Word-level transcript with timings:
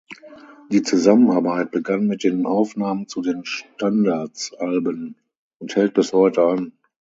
Die 0.71 0.81
Zusammenarbeit 0.81 1.69
begann 1.69 2.07
mit 2.07 2.23
den 2.23 2.47
Aufnahmen 2.47 3.07
zu 3.07 3.21
den 3.21 3.45
"Standards"-Alben 3.45 5.13
und 5.59 5.75
hält 5.75 5.93
bis 5.93 6.11
heute 6.11 6.41
an. 6.41 6.73